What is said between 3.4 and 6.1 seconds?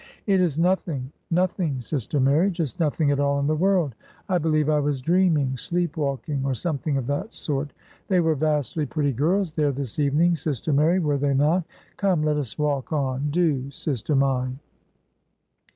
the world. I believe I was dreaming sleep